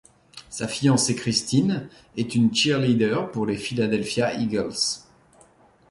Sa 0.49 0.67
fiancée, 0.67 1.13
Christine, 1.13 1.87
est 2.17 2.33
une 2.33 2.51
cheerleader 2.55 3.29
pour 3.29 3.45
les 3.45 3.55
Philadelphia 3.55 4.33
Eagles. 4.33 4.73